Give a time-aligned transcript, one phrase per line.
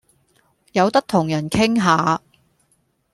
[0.71, 2.23] 有得同人傾下